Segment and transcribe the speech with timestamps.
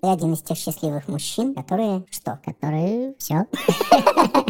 [0.00, 2.04] Ты один из тех счастливых мужчин, которые...
[2.10, 2.38] Что?
[2.44, 3.14] Которые...
[3.18, 3.46] Все.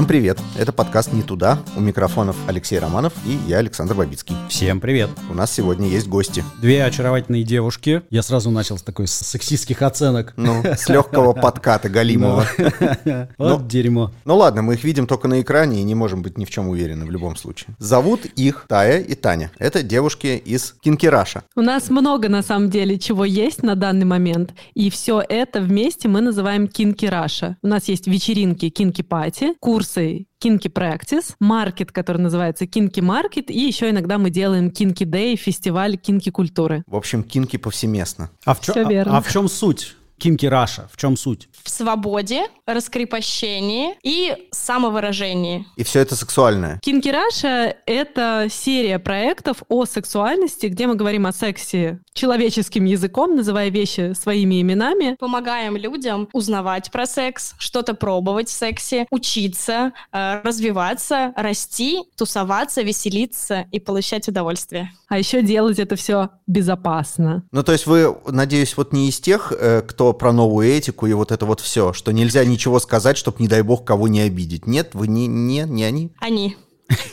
[0.00, 0.38] Всем привет!
[0.58, 1.58] Это подкаст «Не туда».
[1.76, 4.34] У микрофонов Алексей Романов и я, Александр Бабицкий.
[4.48, 5.10] Всем привет!
[5.28, 6.42] У нас сегодня есть гости.
[6.62, 8.00] Две очаровательные девушки.
[8.08, 10.32] Я сразу начал с такой сексистских оценок.
[10.38, 12.46] Ну, с легкого подката Галимова.
[13.36, 14.10] Вот дерьмо.
[14.24, 16.68] Ну ладно, мы их видим только на экране и не можем быть ни в чем
[16.68, 17.76] уверены в любом случае.
[17.78, 19.50] Зовут их Тая и Таня.
[19.58, 21.42] Это девушки из Kinky Russia.
[21.56, 24.54] У нас много, на самом деле, чего есть на данный момент.
[24.72, 27.58] И все это вместе мы называем Kinky Russia.
[27.62, 29.54] У нас есть вечеринки Kinky Party,
[29.90, 35.36] курсы Kinky Practice, маркет, который называется Kinky Market, и еще иногда мы делаем Kinky Day,
[35.36, 36.82] фестиваль Kinky культуры.
[36.86, 38.30] В общем, kinky повсеместно.
[38.44, 39.96] А в, чё- а- а в чем суть?
[40.20, 41.48] Kinky Russia, в чем суть?
[41.62, 45.66] в свободе, раскрепощении и самовыражении.
[45.76, 46.78] И все это сексуальное.
[46.82, 53.70] Кинки Раша— это серия проектов о сексуальности, где мы говорим о сексе человеческим языком, называя
[53.70, 55.16] вещи своими именами.
[55.18, 63.66] Помогаем людям узнавать про секс, что-то пробовать в сексе, учиться, э, развиваться, расти, тусоваться, веселиться
[63.70, 64.92] и получать удовольствие.
[65.08, 67.44] А еще делать это все безопасно.
[67.52, 71.32] Ну, то есть вы, надеюсь, вот не из тех, э, про новую этику и вот
[71.32, 74.66] это вот все, что нельзя ничего сказать, чтобы, не дай бог, кого не обидеть.
[74.66, 76.12] Нет, вы не, не, не они?
[76.20, 76.56] Они.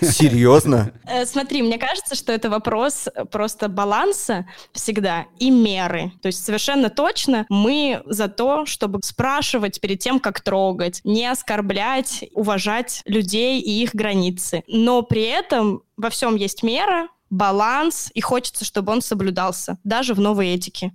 [0.01, 0.91] Серьезно?
[1.09, 6.11] Э, Смотри, мне кажется, что это вопрос э, просто баланса всегда и меры.
[6.21, 12.25] То есть совершенно точно мы за то, чтобы спрашивать перед тем, как трогать, не оскорблять,
[12.33, 14.63] уважать людей и их границы.
[14.67, 20.19] Но при этом во всем есть мера, баланс, и хочется, чтобы он соблюдался, даже в
[20.19, 20.91] новой этике.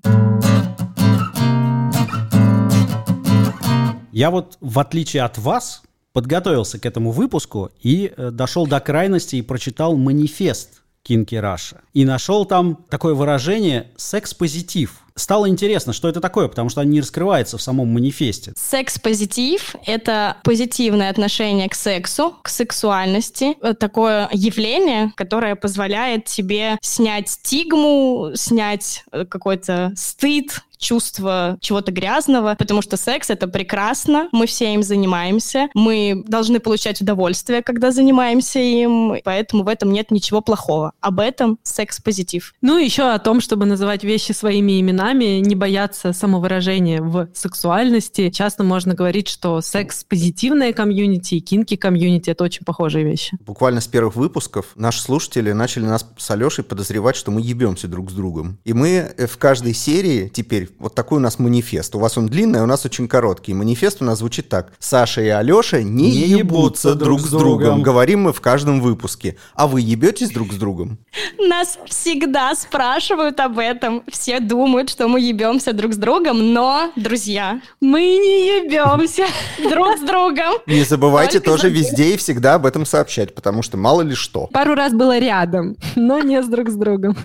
[4.12, 5.82] Я вот, в отличие от вас,
[6.12, 11.80] подготовился к этому выпуску и э, дошел до крайности и прочитал манифест Кинки Раша.
[11.94, 15.00] И нашел там такое выражение «секс-позитив».
[15.14, 18.54] Стало интересно, что это такое, потому что оно не раскрывается в самом манифесте.
[18.56, 23.54] Секс-позитив— это позитивное отношение к сексу, к сексуальности.
[23.74, 32.82] Такое явление, которое позволяет тебе снять стигму, снять э, какой-то стыд, чувство чего-то грязного, потому
[32.82, 39.16] что секс— это прекрасно, мы все им занимаемся, мы должны получать удовольствие, когда занимаемся им,
[39.24, 40.92] поэтому в этом нет ничего плохого.
[41.00, 42.54] Об этом секс-позитив.
[42.60, 48.30] Ну, еще о том, чтобы называть вещи своими именами, не бояться самовыражения в сексуальности.
[48.30, 53.36] Часто можно говорить, что секс-позитивная комьюнити и кинки-комьюнити— это очень похожие вещи.
[53.40, 58.10] Буквально с первых выпусков наши слушатели начали нас с Алешей подозревать, что мы ебемся друг
[58.10, 58.58] с другом.
[58.64, 61.94] И мы э, в каждой серии теперь, вот такой у нас манифест.
[61.94, 63.54] У вас он длинный, а у нас очень короткий.
[63.54, 64.72] Манифест у нас звучит так.
[64.78, 67.82] Саша и Алеша не, Не ебутся друг с другом.
[67.82, 69.36] Говорим мы в каждом выпуске.
[69.54, 70.98] А вы ебетесь друг с другом?
[71.38, 74.02] Нас всегда спрашивают об этом.
[74.10, 79.26] Все думают, что мы ебемся друг с другом, но, друзья, Мы не ебемся.
[79.70, 80.54] друг с другом.
[80.66, 84.48] Не забывайте тоже везде и всегда об этом сообщать, потому что мало ли что.
[84.48, 87.16] Пару раз было рядом, но не с друг с другом.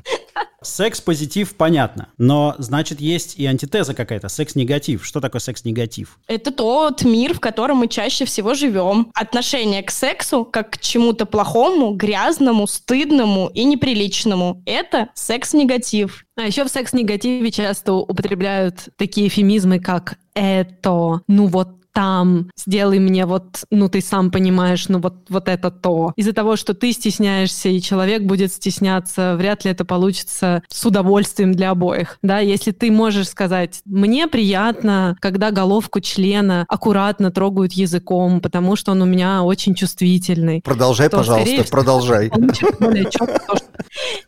[0.61, 5.05] Секс-позитив понятно, но значит есть и антитеза какая-то, секс-негатив.
[5.05, 6.19] Что такое секс-негатив?
[6.27, 9.11] Это тот мир, в котором мы чаще всего живем.
[9.13, 14.63] Отношение к сексу как к чему-то плохому, грязному, стыдному и неприличному.
[14.65, 16.25] Это секс-негатив.
[16.35, 23.25] А еще в секс-негативе часто употребляют такие эфемизмы, как «это», «ну вот там, сделай мне
[23.25, 26.13] вот, ну ты сам понимаешь, ну вот, вот это то.
[26.15, 31.53] Из-за того, что ты стесняешься, и человек будет стесняться, вряд ли это получится с удовольствием
[31.53, 32.19] для обоих.
[32.21, 38.91] Да, если ты можешь сказать, мне приятно, когда головку члена аккуратно трогают языком, потому что
[38.91, 40.61] он у меня очень чувствительный.
[40.61, 42.31] Продолжай, То, пожалуйста, скорее продолжай.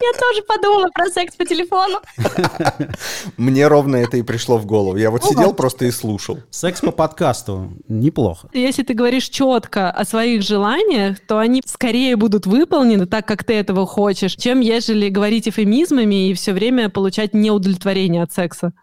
[0.02, 2.00] Я тоже подумала про секс по телефону.
[3.38, 4.98] Мне ровно это и пришло в голову.
[4.98, 6.40] Я вот Ну сидел просто и слушал.
[6.50, 7.59] Секс по подкасту.
[7.88, 8.50] Неплохо.
[8.54, 13.54] Если ты говоришь четко о своих желаниях, то они скорее будут выполнены так, как ты
[13.54, 18.74] этого хочешь, чем ежели говорить эфемизмами и все время получать неудовлетворение от секса.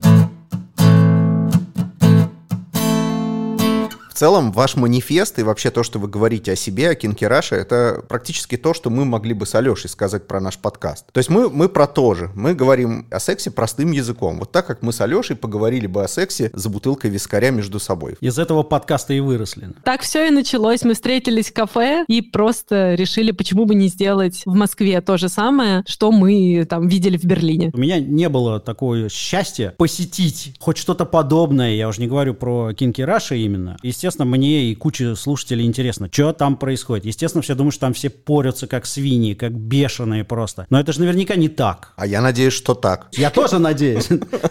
[4.16, 8.56] Целом, ваш манифест и вообще то, что вы говорите о себе, о Кинкераше, это практически
[8.56, 11.06] то, что мы могли бы с Алешей сказать про наш подкаст.
[11.12, 12.30] То есть мы, мы про то же.
[12.34, 14.38] Мы говорим о сексе простым языком.
[14.38, 18.16] Вот так, как мы с Алешей поговорили бы о сексе за бутылкой вискаря между собой.
[18.20, 19.70] Из этого подкаста и выросли.
[19.84, 20.82] Так все и началось.
[20.82, 25.28] Мы встретились в кафе и просто решили, почему бы не сделать в Москве то же
[25.28, 27.70] самое, что мы там видели в Берлине.
[27.74, 32.72] У меня не было такого счастья посетить хоть что-то подобное, я уже не говорю про
[32.72, 33.76] Кинки Раша именно.
[33.82, 37.04] Естественно, естественно, мне и куча слушателей интересно, что там происходит.
[37.04, 40.66] Естественно, все думают, что там все порются как свиньи, как бешеные просто.
[40.70, 41.92] Но это же наверняка не так.
[41.96, 43.08] А я надеюсь, что так.
[43.12, 44.08] Я тоже надеюсь.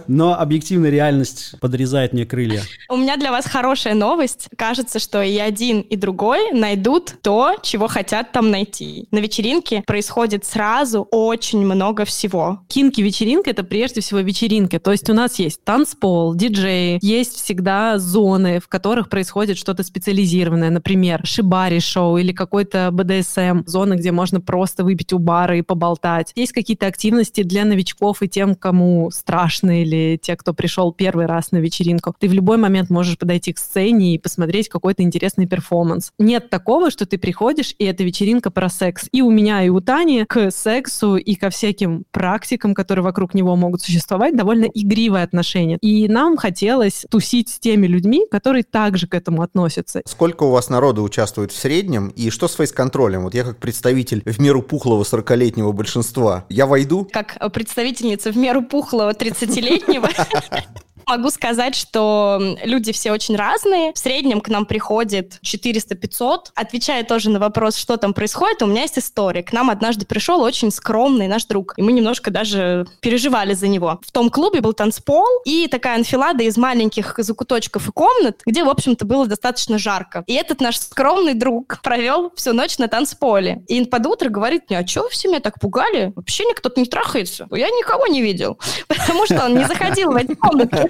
[0.07, 2.63] Но объективная реальность подрезает мне крылья.
[2.90, 4.50] У меня для вас хорошая новость.
[4.57, 9.07] Кажется, что и один, и другой найдут то, чего хотят там найти.
[9.12, 12.60] На вечеринке происходит сразу очень много всего.
[12.68, 14.80] Кинки-вечеринка— это прежде всего вечеринка.
[14.80, 20.69] То есть у нас есть танцпол, диджеи, есть всегда зоны, в которых происходит что-то специализированное.
[20.69, 23.63] Например, шибари-шоу или какой-то БДСМ.
[23.65, 26.31] Зона, где можно просто выпить у бара и поболтать.
[26.36, 31.51] Есть какие-то активности для новичков и тем, кому страшно, или те, кто пришел первый раз
[31.51, 32.15] на вечеринку.
[32.19, 36.12] Ты в любой момент можешь подойти к сцене и посмотреть какой-то интересный перформанс.
[36.18, 39.07] Нет такого, что ты приходишь, и это вечеринка про секс.
[39.12, 43.56] И у меня, и у Тани к сексу и ко всяким практикам, которые вокруг него
[43.56, 45.77] могут существовать, довольно игривое отношение.
[45.81, 50.02] И нам хотелось тусить с теми людьми, которые также к этому относятся.
[50.06, 53.24] Сколько у вас народу участвует в среднем, и что с фейс-контролем?
[53.24, 57.08] Вот я как представитель в меру пухлого 40-летнего большинства, я войду?
[57.12, 60.10] Как представительница в меру пухлого 30-летнего,
[61.07, 63.94] Могу сказать, что люди все очень разные.
[63.94, 66.48] В среднем к нам приходит 400-500.
[66.56, 69.44] Отвечая тоже на вопрос, что там происходит, у меня есть история.
[69.44, 74.00] К нам однажды пришел очень скромный наш друг, и мы немножко даже переживали за него.
[74.06, 78.69] В том клубе был танцпол и такая анфилада из маленьких закуточков и комнат, где, в
[78.69, 80.24] общем-то, было достаточно жарко.
[80.28, 83.63] И этот наш скромный друг провел всю ночь на танцполе.
[83.68, 86.13] И под утро говорит мне, а что все меня так пугали?
[86.16, 87.48] Вообще никто не трахается.
[87.52, 90.90] Я никого не видел, потому что он не заходил в эти комнаты.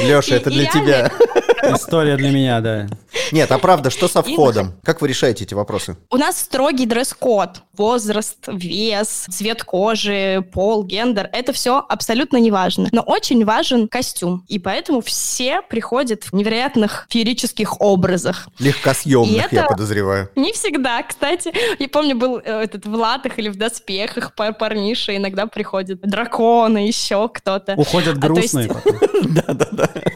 [0.00, 1.12] Леша, это для тебя.
[1.62, 2.86] История для меня, да.
[3.32, 4.72] Нет, а правда, что со входом?
[4.82, 5.96] Как вы решаете эти вопросы?
[6.10, 7.62] У нас строгий дресс-код.
[7.76, 11.28] Возраст, вес, цвет кожи, пол, гендер.
[11.32, 12.88] Это все абсолютно не важно.
[12.92, 14.44] Но очень важен костюм.
[14.48, 18.48] И поэтому все приходят в невероятных феерических образах.
[18.58, 20.30] Легкосъемных, я подозреваю.
[20.36, 21.52] Не всегда, кстати.
[21.78, 25.16] Я помню, был э, этот в латах или в доспехах пар парниша.
[25.16, 27.74] Иногда приходят драконы, еще кто-то.
[27.76, 28.68] Уходят грустные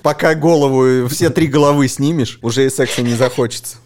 [0.03, 3.77] Пока голову, все три головы снимешь, уже и секса не захочется.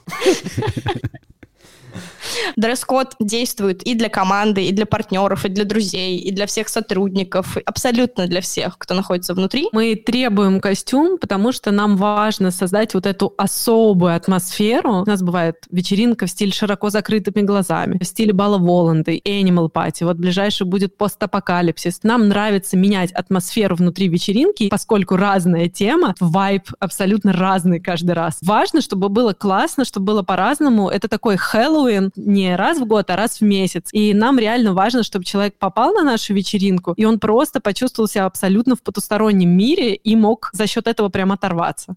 [2.57, 7.57] Дресс-код действует и для команды, и для партнеров, и для друзей, и для всех сотрудников,
[7.65, 9.69] абсолютно для всех, кто находится внутри.
[9.73, 15.03] Мы требуем костюм, потому что нам важно создать вот эту особую атмосферу.
[15.03, 20.05] У нас бывает вечеринка в стиле широко закрытыми глазами, в стиле бала Воланды, Animal Party.
[20.05, 22.01] Вот ближайший будет постапокалипсис.
[22.03, 28.39] Нам нравится менять атмосферу внутри вечеринки, поскольку разная тема, вайб абсолютно разный каждый раз.
[28.43, 30.89] Важно, чтобы было классно, чтобы было по-разному.
[30.89, 33.89] Это такой Хэллоуин, не раз в год, а раз в месяц.
[33.93, 38.27] И нам реально важно, чтобы человек попал на нашу вечеринку, и он просто почувствовал себя
[38.27, 41.97] абсолютно в потустороннем мире и мог за счет этого прям оторваться.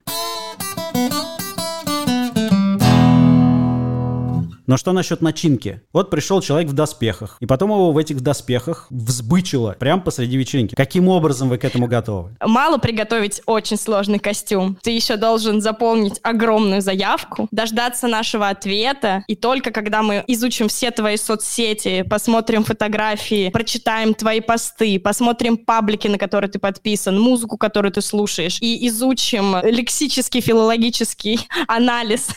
[4.72, 5.82] Но что насчет начинки?
[5.92, 10.76] Вот пришел человек в доспехах, и потом его в этих доспехах взбычило прямо посреди вечеринки.
[10.76, 12.38] Каким образом вы к этому готовы?
[12.40, 14.78] Мало приготовить очень сложный костюм.
[14.82, 20.92] Ты еще должен заполнить огромную заявку, дождаться нашего ответа, и только когда мы изучим все
[20.92, 27.92] твои соцсети, посмотрим фотографии, прочитаем твои посты, посмотрим паблики, на которые ты подписан, музыку, которую
[27.92, 32.30] ты слушаешь, и изучим лексический, филологический анализ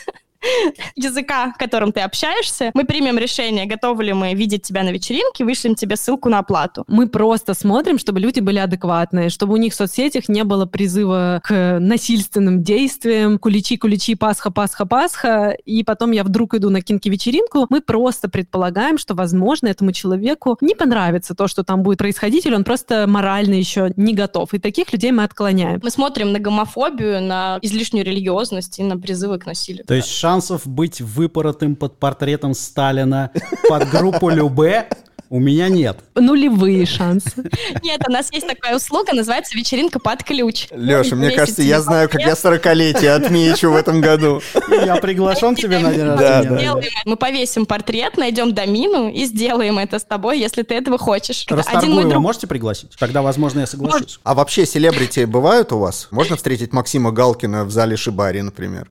[0.96, 2.70] языка, которым ты общаешься.
[2.74, 6.84] Мы примем решение, готовы ли мы видеть тебя на вечеринке, вышлем тебе ссылку на оплату.
[6.88, 11.40] Мы просто смотрим, чтобы люди были адекватные, чтобы у них в соцсетях не было призыва
[11.44, 17.66] к насильственным действиям, куличи, куличи, пасха, пасха, пасха, и потом я вдруг иду на кинки-вечеринку.
[17.70, 22.54] Мы просто предполагаем, что, возможно, этому человеку не понравится то, что там будет происходить, или
[22.54, 24.54] он просто морально еще не готов.
[24.54, 25.80] И таких людей мы отклоняем.
[25.82, 29.84] Мы смотрим на гомофобию, на излишнюю религиозность и на призывы к насилию.
[29.84, 33.30] То есть шансов быть выпоротым под портретом Сталина
[33.68, 34.88] под группу Любе
[35.30, 35.98] у меня нет.
[36.14, 37.50] Нулевые шансы.
[37.82, 40.68] Нет, у нас есть такая услуга, называется вечеринка под ключ.
[40.70, 44.40] Леша, мне кажется, я знаю, как я сорокалетие отмечу в этом году.
[44.70, 46.82] Я приглашен тебе на день рождения.
[47.04, 51.46] Мы повесим портрет, найдем домину и сделаем это с тобой, если ты этого хочешь.
[51.50, 52.92] Мой друг можете пригласить?
[52.98, 54.20] Тогда, возможно, я соглашусь.
[54.22, 56.08] А вообще селебрити бывают у вас?
[56.10, 58.90] Можно встретить Максима Галкина в зале Шибари, например?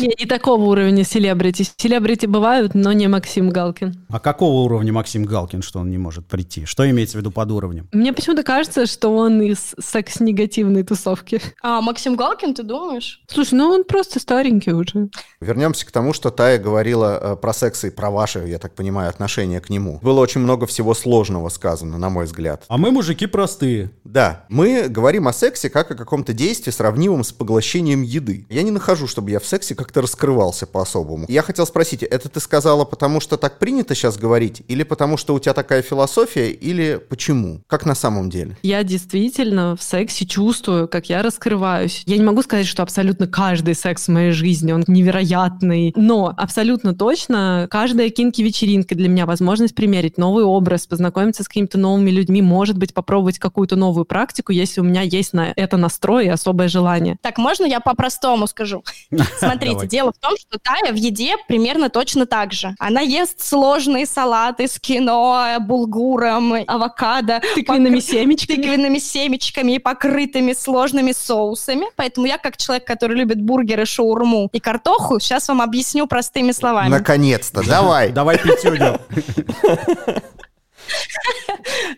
[0.00, 1.66] Не, не такого уровня селебрити.
[1.76, 4.06] Селебрити бывают, но не Максим Галкин.
[4.08, 6.64] А какого уровня Максим Галкин, что он не может прийти?
[6.64, 7.88] Что имеется в виду под уровнем?
[7.92, 11.42] Мне почему-то кажется, что он из секс-негативной тусовки.
[11.62, 13.20] А, Максим Галкин, ты думаешь?
[13.28, 15.10] Слушай, ну он просто старенький уже.
[15.40, 19.10] Вернемся к тому, что Тая говорила э, про секс и про ваше, я так понимаю,
[19.10, 19.98] отношение к нему.
[20.02, 22.64] Было очень много всего сложного сказано, на мой взгляд.
[22.68, 23.90] А мы мужики простые.
[24.04, 28.46] Да, мы говорим о сексе как о каком-то действии, сравнимом с поглощением еды.
[28.48, 31.26] Я не нахожу, чтобы я в сексе как-то раскрывался по-особому.
[31.28, 35.34] Я хотел спросить, это ты сказала потому, что так принято сейчас говорить, или потому, что
[35.34, 37.60] у тебя такая философия, или почему?
[37.66, 38.56] Как на самом деле?
[38.62, 42.04] Я действительно в сексе чувствую, как я раскрываюсь.
[42.06, 46.94] Я не могу сказать, что абсолютно каждый секс в моей жизни, он невероятный, но абсолютно
[46.94, 52.78] точно каждая кинки-вечеринка для меня возможность примерить новый образ, познакомиться с какими-то новыми людьми, может
[52.78, 57.16] быть, попробовать какую-то новую практику, если у меня есть на это настрой и особое желание.
[57.22, 58.84] Так, можно я по-простому скажу?
[59.40, 59.88] Смотрите, Давай.
[59.88, 62.74] дело в том, что Тая в еде примерно точно так же.
[62.78, 68.56] Она ест сложные салаты с кино, булгуром, авокадо, Тыквенными покры- семечками.
[68.56, 71.86] тыквенными семечками и покрытыми сложными соусами.
[71.96, 76.88] Поэтому я, как человек, который любит бургеры, шаурму и картоху, сейчас вам объясню простыми словами.
[76.90, 78.10] Наконец-то, давай.
[78.12, 79.00] Давай пятюню.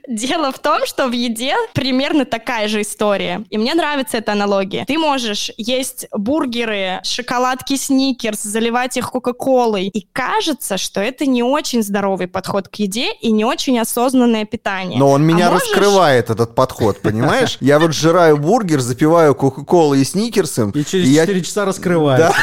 [0.08, 3.44] Дело в том, что в еде примерно такая же история.
[3.50, 4.84] И мне нравится эта аналогия.
[4.86, 9.86] Ты можешь есть бургеры, шоколадки сникерс, заливать их кока-колой.
[9.86, 14.98] И кажется, что это не очень здоровый подход к еде и не очень осознанное питание.
[14.98, 17.56] Но он меня А можешь- раскрывает, этот подход, понимаешь?
[17.60, 20.70] Я вот жираю бургер, запиваю кока-колой и сникерсом.
[20.70, 22.34] И через я- 4 часа раскрывается.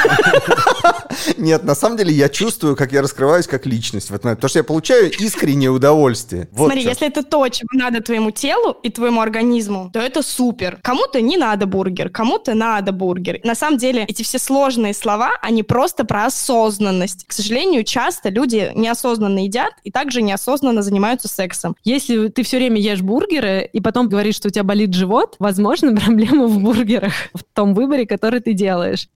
[1.37, 4.49] Нет, на самом деле я чувствую, как я раскрываюсь как личность в этот момент, потому
[4.49, 6.47] что я получаю искреннее удовольствие.
[6.51, 6.89] Вот Смотри, чё.
[6.89, 10.79] если это то, чего надо твоему телу и твоему организму, то это супер.
[10.83, 13.39] Кому-то не надо бургер, кому-то надо бургер.
[13.43, 17.25] На самом деле, эти все сложные слова, они просто про осознанность.
[17.27, 21.75] К сожалению, часто люди неосознанно едят и также неосознанно занимаются сексом.
[21.83, 25.95] Если ты все время ешь бургеры и потом говоришь, что у тебя болит живот, возможно,
[25.95, 29.07] проблема в бургерах, в том выборе, который ты делаешь.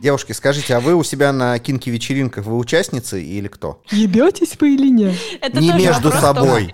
[0.00, 3.82] Девушки, скажите, а вы у себя на кинки-вечеринках вы участницы или кто?
[3.90, 5.14] Ебетесь вы или нет?
[5.42, 6.72] Это Не между вопрос собой.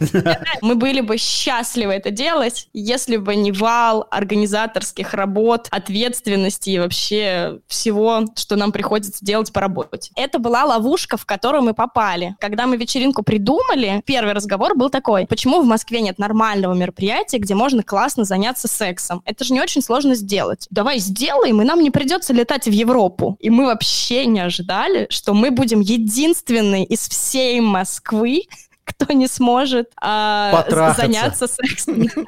[0.62, 7.58] Мы были бы счастливы это делать, если бы не вал организаторских работ, ответственности и вообще
[7.66, 10.12] всего, что нам приходится делать по работе.
[10.14, 12.36] Это была ловушка, в которую мы попали.
[12.38, 17.56] Когда мы вечеринку придумали, первый разговор был такой, почему в Москве нет нормального мероприятия, где
[17.56, 19.22] можно классно заняться сексом?
[19.24, 20.68] Это же не очень сложно сделать.
[20.70, 23.15] Давай сделаем, и нам не придется летать в Европу.
[23.40, 28.42] И мы вообще не ожидали, что мы будем единственные из всей Москвы,
[28.84, 30.64] кто не сможет а,
[30.96, 32.08] заняться сексом.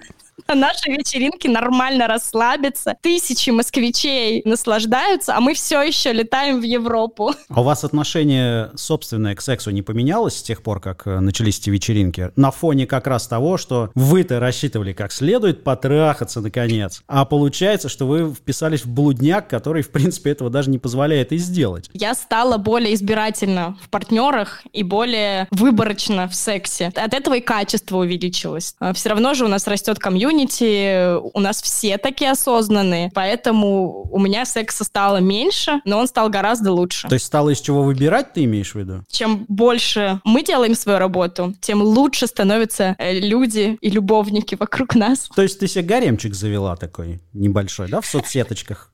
[0.54, 2.96] На нашей вечеринке нормально расслабиться.
[3.02, 7.34] Тысячи москвичей наслаждаются, а мы все еще летаем в Европу.
[7.50, 11.58] А у вас отношение собственное к сексу не поменялось с тех пор, как э, начались
[11.58, 12.30] эти вечеринки?
[12.36, 18.06] На фоне как раз того, что вы-то рассчитывали как следует потрахаться наконец, а получается, что
[18.06, 21.90] вы вписались в блудняк, который, в принципе, этого даже не позволяет и сделать.
[21.94, 26.92] Я стала более избирательна в партнерах и более выборочна в сексе.
[26.94, 28.76] От этого и качество увеличилось.
[28.94, 34.44] Все равно же у нас растет комьюнити, у нас все такие осознанные, поэтому у меня
[34.44, 37.08] секса стало меньше, но он стал гораздо лучше.
[37.08, 39.04] То есть стало из чего выбирать, ты имеешь в виду?
[39.10, 45.28] Чем больше мы делаем свою работу, тем лучше становятся э, люди и любовники вокруг нас.
[45.34, 48.92] То есть ты себе гаремчик завела такой небольшой, да, в соцсеточках?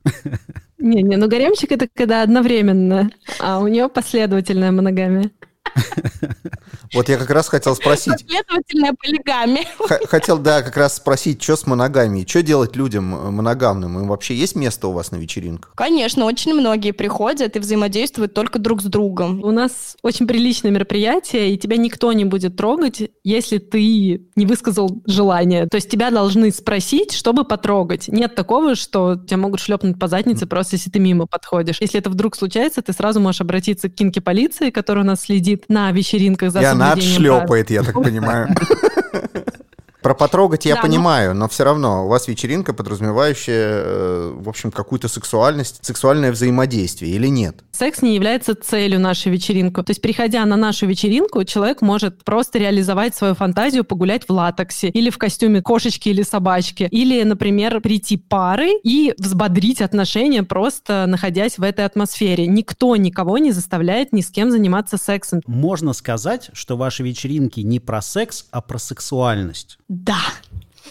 [0.77, 3.09] Не-не, ну гаремчик это когда одновременно,
[3.39, 5.31] а у нее последовательная моногамия.
[6.95, 8.13] Вот я как раз хотел спросить.
[8.13, 9.65] Последовательная полигамия.
[9.77, 12.27] Х- Хотел, да, как раз спросить, что с моногамией?
[12.27, 13.99] Что делать людям э, моногамным?
[13.99, 15.73] Им вообще есть место у вас на вечеринках?
[15.75, 19.43] Конечно, очень многие приходят и взаимодействуют только друг с другом.
[19.43, 25.01] У нас очень приличное мероприятие, и тебя никто не будет трогать, если ты не высказал
[25.05, 25.67] желание.
[25.67, 28.07] То есть тебя должны спросить, чтобы потрогать.
[28.07, 31.77] Нет такого, что тебя могут шлепнуть по заднице просто если ты мимо подходишь.
[31.81, 35.65] Если это вдруг случается, ты сразу можешь обратиться к кинке полиции, которая у нас следит
[35.67, 38.49] на вечеринках за И она отшлепает, я так понимаю.
[40.05, 44.47] Про потрогать я Да, ну- понимаю, но все равно у вас вечеринка, подразумевающая, э, в
[44.47, 47.63] общем, какую-то сексуальность, сексуальное взаимодействие или нет?
[47.71, 49.81] Секс не является целью нашей вечеринки.
[49.81, 54.89] То есть, приходя на нашу вечеринку, человек может просто реализовать свою фантазию, погулять в латексе
[54.89, 56.87] или в костюме кошечки или собачки.
[56.91, 62.45] Или, например, прийти парой и взбодрить отношения, просто находясь в этой атмосфере.
[62.45, 65.41] Никто никого не заставляет ни с кем заниматься сексом.
[65.47, 69.79] Можно сказать, что ваши вечеринки не про секс, а про сексуальность.
[70.03, 70.17] Да.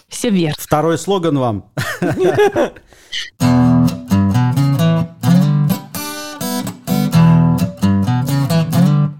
[0.09, 0.57] Все вверх.
[0.59, 1.71] Второй слоган вам.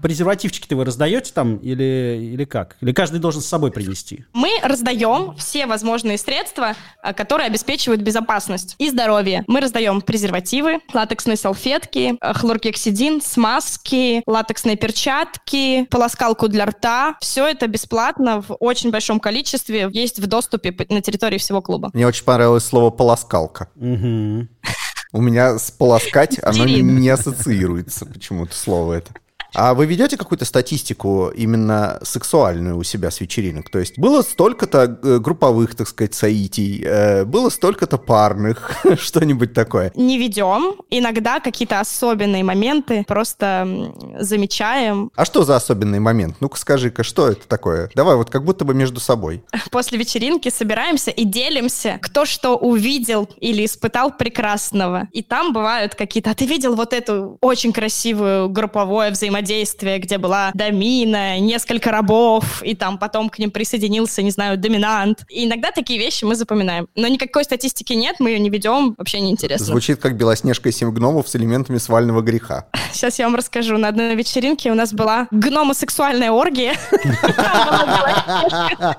[0.05, 2.77] Презервативчики-то вы раздаете там или, или как?
[2.79, 4.23] Или каждый должен с собой принести?
[4.33, 9.43] Мы раздаем все возможные средства, а, которые обеспечивают безопасность и здоровье.
[9.47, 17.17] Мы раздаем презервативы, латексные салфетки, а, хлоргексидин, смазки, латексные перчатки, полоскалку для рта.
[17.19, 19.89] Все это бесплатно в очень большом количестве.
[19.91, 21.89] Есть в доступе на территории всего клуба.
[21.95, 23.69] Мне очень понравилось слово «полоскалка».
[23.75, 29.11] У меня с «полоскать» оно не ассоциируется почему-то слово это.
[29.57, 33.69] А вы ведете какую-то статистику именно сексуальную у себя с вечеринок?
[33.69, 39.93] То есть было столько-то э, групповых, так сказать, соитий, э, было столько-то парных, что-нибудь такое.
[39.95, 40.75] Не ведем.
[40.89, 45.09] Иногда какие-то особенные моменты просто замечаем.
[45.15, 46.35] А что за особенный момент?
[46.41, 47.89] Ну-ка скажи-ка, что это такое?
[47.95, 49.41] Давай вот как будто бы между собой.
[49.71, 55.07] После вечеринки собираемся и делимся, кто что увидел или испытал прекрасного.
[55.13, 56.31] И там бывают какие-то...
[56.31, 62.75] А ты видел вот эту очень красивую групповое взаимодействие, где была домина, несколько рабов, и
[62.75, 65.23] там потом к ним присоединился, не знаю, доминант.
[65.29, 66.87] И иногда такие вещи мы запоминаем.
[66.95, 69.65] Но никакой статистики нет, мы ее не ведем, вообще не интересно.
[69.65, 72.65] Звучит как «Белоснежка и семь гномов» с элементами свального греха.
[72.91, 73.77] Сейчас я вам расскажу.
[73.77, 76.75] На одной вечеринке у нас была гномосексуальная оргия.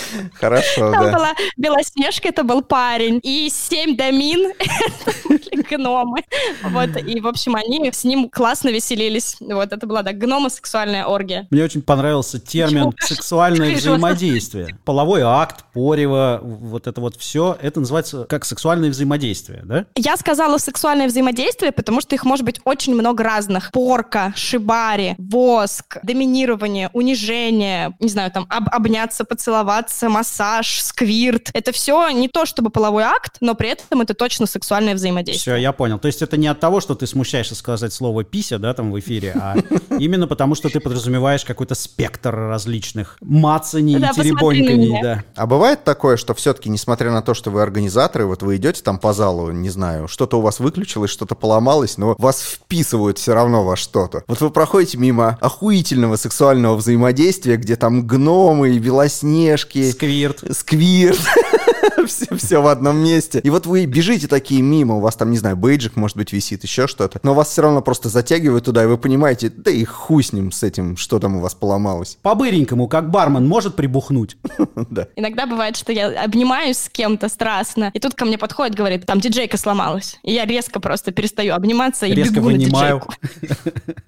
[0.34, 1.12] Хорошо, Там да.
[1.12, 6.22] была Белоснежка, это был парень, и семь домин, это были гномы.
[6.62, 9.36] Вот, и, в общем, они с ним классно веселились.
[9.40, 11.46] Вот, это была, да, гномосексуальная оргия.
[11.50, 14.78] Мне очень понравился термин сексуальное взаимодействие.
[14.84, 19.86] Половой акт, порево, вот это вот все, это называется как сексуальное взаимодействие, да?
[19.96, 23.70] Я сказала сексуальное взаимодействие, потому что их может быть очень много разных.
[23.72, 31.50] Порка, шибари, воск, доминирование, унижение, не знаю, там, об- обняться, поцеловаться, массаж, сквирт.
[31.52, 35.56] Это все не то чтобы половой акт, но при этом это точно сексуальное взаимодействие.
[35.56, 35.98] Все, я понял.
[35.98, 38.98] То есть это не от того, что ты смущаешься сказать слово «пися», да, там в
[38.98, 39.56] эфире, а
[39.98, 45.24] именно потому, что ты подразумеваешь какой-то спектр различных мацаний и теребоньканий, да.
[45.34, 48.98] А бывает такое, что все-таки, несмотря на то, что вы организаторы, вот вы идете там
[48.98, 53.64] по залу, не знаю, что-то у вас выключилось, что-то поломалось, но вас вписывают все равно
[53.64, 54.22] во что-то.
[54.26, 60.44] Вот вы проходите мимо охуительного сексуального взаимодействия, где там гномы, белоснежки, Сквирт.
[60.56, 61.18] сквирт,
[62.06, 63.40] все, все в одном месте.
[63.42, 66.62] И вот вы бежите такие мимо, у вас там, не знаю, бейджик, может быть, висит,
[66.62, 70.22] еще что-то, но вас все равно просто затягивают туда, и вы понимаете, да и хуй
[70.22, 72.18] с ним, с этим, что там у вас поломалось.
[72.22, 74.36] По-быренькому, как бармен, может прибухнуть.
[74.90, 75.06] Да.
[75.16, 79.20] Иногда бывает, что я обнимаюсь с кем-то страстно, и тут ко мне подходит, говорит, там
[79.20, 80.18] диджейка сломалась.
[80.22, 83.02] И я резко просто перестаю обниматься и Резко бегу на вынимаю.
[83.40, 83.62] диджейку.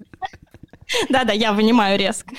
[1.09, 2.35] Да-да, я вынимаю резко.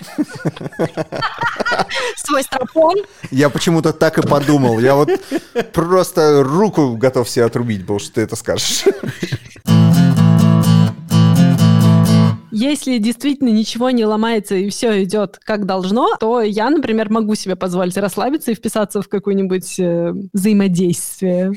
[2.16, 2.94] Свой стропон.
[3.30, 4.78] Я почему-то так и подумал.
[4.78, 5.10] Я вот
[5.72, 8.84] просто руку готов себе отрубить, потому что ты это скажешь.
[12.66, 17.54] Если действительно ничего не ломается и все идет как должно, то я, например, могу себе
[17.54, 21.52] позволить расслабиться и вписаться в какое-нибудь э, взаимодействие.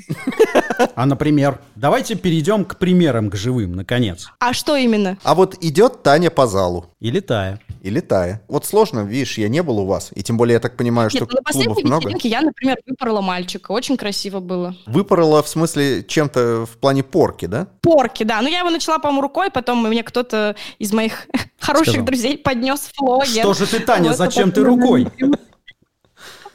[0.95, 4.31] А, например, давайте перейдем к примерам, к живым, наконец.
[4.39, 5.17] А что именно?
[5.23, 6.85] А вот идет Таня по залу.
[6.99, 7.59] Или Тая.
[7.81, 8.41] Или Тая.
[8.47, 10.11] Вот сложно, видишь, я не был у вас.
[10.15, 12.01] И тем более, я так понимаю, что Нет, ну, на клубов последней много.
[12.01, 13.71] вечеринке я, например, выпорола мальчика.
[13.71, 14.75] Очень красиво было.
[14.85, 17.67] Выпорола в смысле чем-то в плане порки, да?
[17.81, 18.41] Порки, да.
[18.41, 21.27] Ну, я его начала, по-моему, рукой, потом мне кто-то из моих
[21.59, 22.05] хороших Сказал.
[22.05, 23.41] друзей поднес флогер.
[23.43, 25.07] Что же ты, Таня, Вот, зачем ты рукой?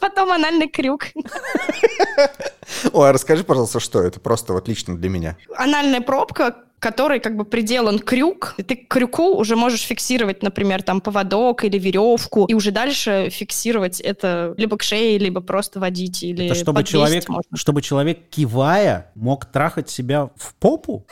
[0.00, 1.06] Потом анальный крюк.
[2.92, 4.20] Ой, а расскажи, пожалуйста, что это?
[4.20, 5.36] Просто вот лично для меня.
[5.56, 10.82] Анальная пробка, которой как бы приделан крюк, и ты к крюку уже можешь фиксировать, например,
[10.82, 16.22] там поводок или веревку, и уже дальше фиксировать это либо к шее, либо просто водить,
[16.22, 17.56] или Это чтобы человек, можно.
[17.56, 21.06] чтобы человек, кивая, мог трахать себя в попу?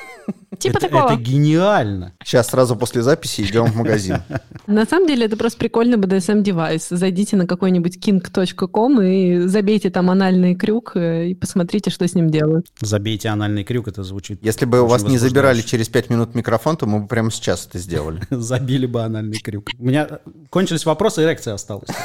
[0.59, 1.13] Типа это, такого.
[1.13, 2.13] это гениально.
[2.23, 4.19] Сейчас сразу после записи идем в магазин.
[4.67, 6.89] На самом деле это просто прикольный BDSM-девайс.
[6.91, 12.29] Зайдите на какой-нибудь king.com и забейте там анальный крюк э, и посмотрите, что с ним
[12.29, 12.67] делают.
[12.81, 14.39] Забейте анальный крюк, это звучит.
[14.43, 15.69] Если бы у вас не забирали возбуждающе.
[15.69, 18.21] через 5 минут микрофон, то мы бы прямо сейчас это сделали.
[18.31, 19.71] Забили бы анальный крюк.
[19.79, 20.09] У меня
[20.51, 21.89] кончились вопросы, эрекция осталась.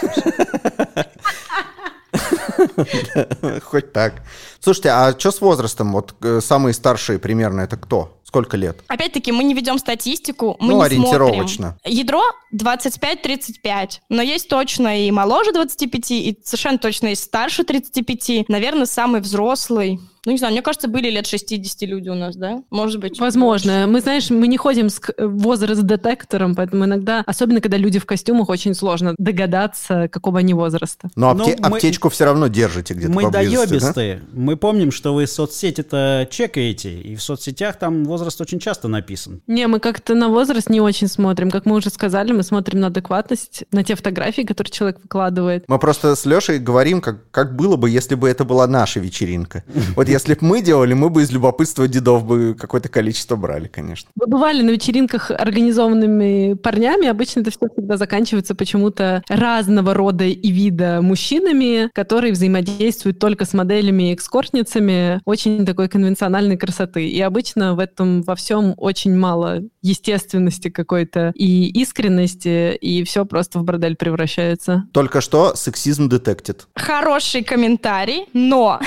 [3.63, 4.23] Хоть так.
[4.59, 5.93] Слушайте, а что с возрастом?
[5.93, 8.19] Вот э, самые старшие примерно это кто?
[8.23, 8.79] Сколько лет?
[8.87, 11.77] Опять-таки, мы не ведем статистику, мы Ну, не ориентировочно.
[11.81, 11.97] смотрим.
[11.97, 18.49] Ядро 25-35, но есть точно и моложе 25, и совершенно точно есть старше 35.
[18.49, 22.61] Наверное, самый взрослый Ну, не знаю, мне кажется, были лет 60 люди у нас, да?
[22.69, 23.17] Может быть.
[23.17, 23.87] Возможно.
[23.87, 28.49] Мы, знаешь, мы не ходим с к- возраст-детектором, поэтому иногда, особенно когда люди в костюмах,
[28.49, 31.09] очень сложно догадаться, какого они возраста.
[31.15, 33.65] Но Ну, апте- мы- аптечку все равно держите где-то Мы поблизости, да?
[33.67, 34.21] доебистые.
[34.33, 39.41] Мы помним, что вы соцсети-то чекаете, и в соцсетях там возраст очень часто написан.
[39.47, 41.49] Не, мы как-то на возраст не очень смотрим.
[41.51, 45.65] Как мы уже сказали, мы смотрим на адекватность, на те фотографии, которые человек выкладывает.
[45.67, 49.63] Мы просто с Лешей говорим, как, как было бы, если бы это была наша вечеринка.
[49.95, 54.09] Вот если бы мы делали, мы бы из любопытства дедов бы какое-то количество брали, конечно.
[54.15, 60.51] Вы бывали на вечеринках организованными парнями, обычно это все всегда заканчивается почему-то разного рода и
[60.51, 67.07] вида мужчинами, которые взаимодействуют только с моделями и экскортницами очень такой конвенциональной красоты.
[67.07, 73.59] И обычно в этом во всем очень мало естественности какой-то и искренности, и все просто
[73.59, 74.87] в бордель превращается.
[74.93, 76.67] Только что сексизм детектит.
[76.75, 78.79] Хороший комментарий, но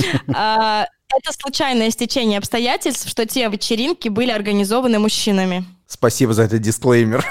[0.28, 5.64] это случайное стечение обстоятельств, что те вечеринки были организованы мужчинами.
[5.86, 7.22] Спасибо за этот дисклеймер.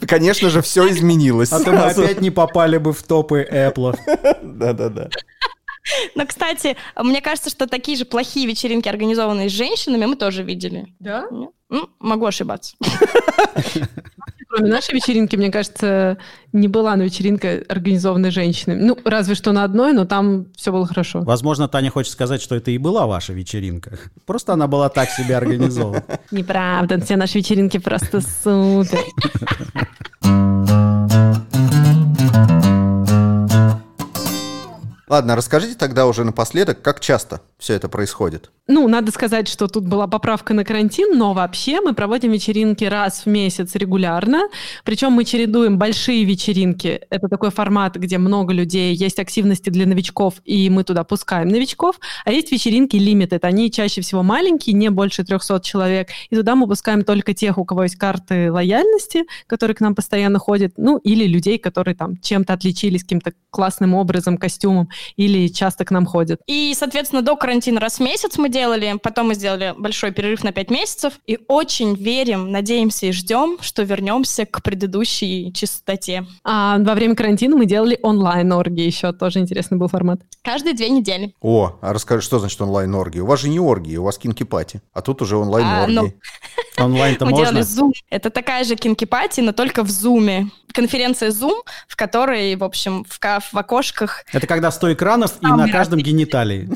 [0.08, 1.52] Конечно же, все изменилось.
[1.52, 3.96] А то мы опять не попали бы в топы Apple.
[4.42, 5.08] Да-да-да.
[6.16, 10.86] Но, кстати, мне кажется, что такие же плохие вечеринки, организованные с женщинами, мы тоже видели.
[10.98, 11.28] Да?
[12.00, 12.74] Могу ошибаться.
[14.48, 16.18] Кроме нашей вечеринки, мне кажется,
[16.52, 18.80] не была на вечеринке организованной женщинами.
[18.80, 21.20] Ну, разве что на одной, но там все было хорошо.
[21.20, 23.98] Возможно, Таня хочет сказать, что это и была ваша вечеринка.
[24.24, 26.04] Просто она была так себе организована.
[26.30, 29.00] Неправда, все наши вечеринки просто супер.
[35.08, 38.50] Ладно, расскажите тогда уже напоследок, как часто все это происходит.
[38.66, 43.24] Ну, надо сказать, что тут была поправка на карантин, но вообще мы проводим вечеринки раз
[43.24, 44.48] в месяц регулярно.
[44.82, 47.00] Причем мы чередуем большие вечеринки.
[47.08, 52.00] Это такой формат, где много людей, есть активности для новичков, и мы туда пускаем новичков.
[52.24, 53.38] А есть вечеринки limited.
[53.42, 56.08] Они чаще всего маленькие, не больше 300 человек.
[56.30, 60.40] И туда мы пускаем только тех, у кого есть карты лояльности, которые к нам постоянно
[60.40, 65.90] ходят, ну, или людей, которые там чем-то отличились, каким-то классным образом, костюмом, или часто к
[65.90, 66.40] нам ходят.
[66.46, 70.52] И, соответственно, до карантина раз в месяц мы делали, потом мы сделали большой перерыв на
[70.52, 76.26] 5 месяцев, и очень верим, надеемся и ждем, что вернемся к предыдущей чистоте.
[76.44, 80.20] А во время карантина мы делали онлайн-орги еще, тоже интересный был формат.
[80.42, 81.34] Каждые две недели.
[81.40, 83.20] О, а расскажи, что значит онлайн-оргии?
[83.20, 84.80] У вас же не оргии, у вас кинки-пати.
[84.92, 85.98] А тут уже онлайн-оргии.
[85.98, 86.12] А, ну,
[86.78, 87.46] Онлайн-то мы можно?
[87.46, 87.92] делали Zoom.
[88.10, 90.46] Это такая же кинки-пати, но только в Zoom.
[90.72, 94.24] Конференция Zoom, в которой, в общем, в, в окошках...
[94.32, 96.68] Это когда 100 экранов и на каждом гениталии.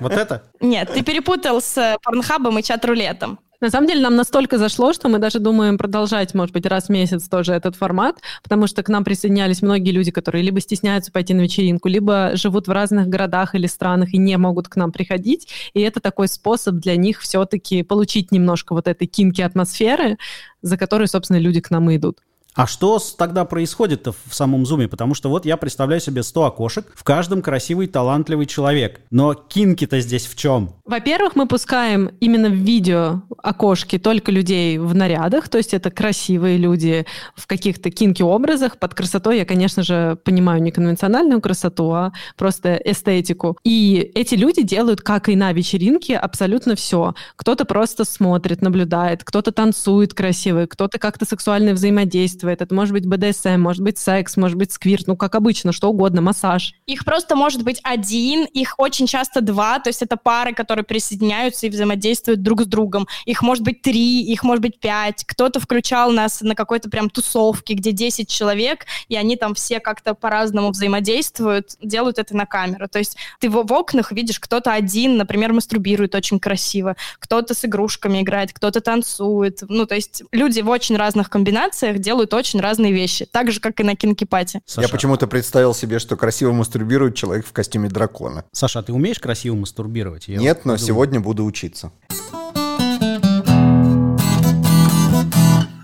[0.00, 0.42] Вот это?
[0.60, 3.38] Нет, ты перепутал с э, порнхабом и чат-рулетом.
[3.62, 6.88] На самом деле нам настолько зашло, что мы даже думаем продолжать, может быть, раз в
[6.88, 11.32] месяц тоже этот формат, потому что к нам присоединялись многие люди, которые либо стесняются пойти
[11.32, 15.48] на вечеринку, либо живут в разных городах или странах и не могут к нам приходить.
[15.74, 20.18] И это такой способ для них все-таки получить немножко вот этой кинки атмосферы,
[20.60, 22.18] за которой, собственно, люди к нам и идут.
[22.54, 24.86] А что тогда происходит-то в самом зуме?
[24.86, 29.00] Потому что вот я представляю себе 100 окошек, в каждом красивый, талантливый человек.
[29.10, 30.74] Но кинки-то здесь в чем?
[30.84, 36.58] Во-первых, мы пускаем именно в видео окошки только людей в нарядах, то есть это красивые
[36.58, 38.78] люди в каких-то кинки-образах.
[38.78, 43.56] Под красотой я, конечно же, понимаю не конвенциональную красоту, а просто эстетику.
[43.64, 47.14] И эти люди делают, как и на вечеринке, абсолютно все.
[47.36, 52.41] Кто-то просто смотрит, наблюдает, кто-то танцует красиво, кто-то как-то сексуально взаимодействует.
[52.50, 56.20] Это может быть БДСМ, может быть секс, может быть сквирт, ну как обычно, что угодно,
[56.20, 56.74] массаж.
[56.86, 61.66] Их просто может быть один, их очень часто два, то есть это пары, которые присоединяются
[61.66, 63.06] и взаимодействуют друг с другом.
[63.24, 65.24] Их может быть три, их может быть пять.
[65.24, 70.14] Кто-то включал нас на какой-то прям тусовке, где 10 человек, и они там все как-то
[70.14, 72.88] по-разному взаимодействуют, делают это на камеру.
[72.88, 77.64] То есть ты в, в окнах видишь, кто-то один, например, мастурбирует очень красиво, кто-то с
[77.64, 79.60] игрушками играет, кто-то танцует.
[79.68, 83.80] Ну, то есть люди в очень разных комбинациях делают очень разные вещи, так же, как
[83.80, 84.60] и на кинки-пати.
[84.76, 88.44] Я почему-то представил себе, что красиво мастурбирует человек в костюме дракона.
[88.52, 90.28] Саша, а ты умеешь красиво мастурбировать?
[90.28, 90.86] Я Нет, вот но подумал.
[90.86, 91.92] сегодня буду учиться.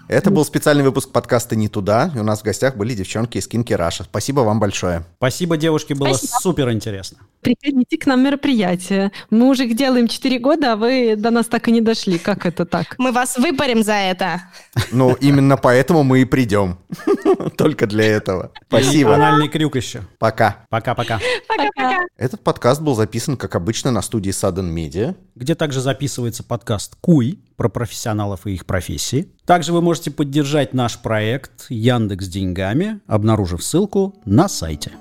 [0.08, 2.10] Это был специальный выпуск подкаста «Не туда».
[2.14, 4.04] И у нас в гостях были девчонки из Кинки Раша.
[4.04, 5.04] Спасибо вам большое.
[5.18, 6.32] Спасибо, девушки, было Спасибо.
[6.40, 7.18] супер интересно.
[7.40, 9.12] Приходите к нам мероприятие.
[9.30, 12.18] Мы уже их делаем 4 года, а вы до нас так и не дошли.
[12.18, 12.94] Как это так?
[12.98, 14.42] Мы вас выпарим за это.
[14.92, 16.78] Ну, именно поэтому мы и придем.
[17.56, 18.52] Только для этого.
[18.66, 19.14] Спасибо.
[19.14, 20.02] Анальный крюк еще.
[20.18, 20.64] Пока.
[20.68, 21.20] Пока-пока.
[21.48, 22.00] Пока-пока.
[22.16, 25.14] Этот подкаст был записан, как обычно, на студии Sudden Media.
[25.34, 29.32] где также записывается подкаст «Куй» про профессионалов и их профессии.
[29.44, 34.92] Также вы можете поддержать наш проект Яндекс деньгами, обнаружив ссылку на сайте.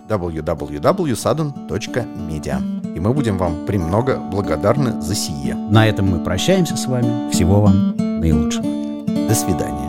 [2.27, 2.61] www.sudden.media.
[2.95, 5.55] и мы будем вам премного благодарны за сие.
[5.55, 7.31] На этом мы прощаемся с вами.
[7.31, 8.63] Всего вам наилучшего.
[9.27, 9.87] До свидания.